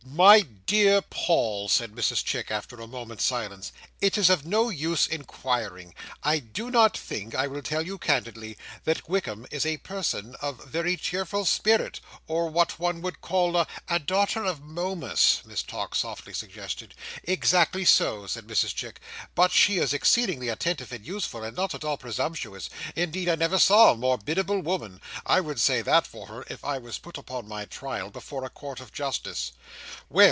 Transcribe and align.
"My 0.03 0.41
dear 0.41 1.01
Paul," 1.03 1.69
said 1.69 1.91
Mrs 1.91 2.23
Chick, 2.23 2.51
after 2.51 2.77
a 2.79 2.87
moment's 2.87 3.23
silence, 3.25 3.71
"it 4.01 4.17
is 4.17 4.29
of 4.29 4.45
no 4.45 4.69
use 4.69 5.05
inquiring. 5.07 5.93
I 6.23 6.39
do 6.39 6.69
not 6.71 6.97
think, 6.97 7.35
I 7.35 7.47
will 7.47 7.61
tell 7.61 7.83
you 7.85 7.97
candidly 7.97 8.57
that 8.83 9.07
Wickam 9.07 9.45
is 9.51 9.65
a 9.65 9.77
person 9.77 10.35
of 10.41 10.65
very 10.65 10.97
cheerful 10.97 11.45
spirit, 11.45 11.99
or 12.27 12.49
what 12.49 12.79
one 12.79 13.01
would 13.01 13.21
call 13.21 13.55
a—" 13.57 13.67
"A 13.89 13.99
daughter 13.99 14.43
of 14.43 14.61
Momus," 14.61 15.43
Miss 15.45 15.61
Tox 15.63 15.99
softly 15.99 16.33
suggested. 16.33 16.93
"Exactly 17.23 17.83
so," 17.85 18.25
said 18.27 18.47
Mrs 18.47 18.73
Chick; 18.73 18.99
"but 19.35 19.51
she 19.51 19.77
is 19.77 19.93
exceedingly 19.93 20.47
attentive 20.49 20.91
and 20.91 21.05
useful, 21.05 21.43
and 21.43 21.55
not 21.55 21.75
at 21.75 21.83
all 21.83 21.97
presumptuous; 21.97 22.69
indeed 22.95 23.27
I 23.29 23.35
never 23.35 23.59
saw 23.59 23.91
a 23.91 23.95
more 23.97 24.17
biddable 24.17 24.61
woman. 24.61 24.99
I 25.25 25.41
would 25.41 25.59
say 25.59 25.81
that 25.81 26.07
for 26.07 26.27
her, 26.27 26.45
if 26.49 26.63
I 26.65 26.77
was 26.79 26.97
put 26.97 27.17
upon 27.17 27.47
my 27.47 27.65
trial 27.65 28.09
before 28.09 28.43
a 28.45 28.49
Court 28.49 28.79
of 28.81 28.91
Justice." 28.93 29.51
"Well! 30.09 30.19